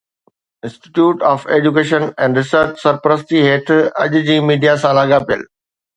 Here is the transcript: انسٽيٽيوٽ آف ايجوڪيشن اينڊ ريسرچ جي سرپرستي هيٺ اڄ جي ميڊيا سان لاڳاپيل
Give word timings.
انسٽيٽيوٽ 0.67 1.17
آف 1.31 1.45
ايجوڪيشن 1.57 2.07
اينڊ 2.21 2.39
ريسرچ 2.41 2.73
جي 2.75 2.81
سرپرستي 2.85 3.43
هيٺ 3.49 3.71
اڄ 4.05 4.19
جي 4.31 4.39
ميڊيا 4.51 4.75
سان 4.87 4.99
لاڳاپيل 5.01 5.45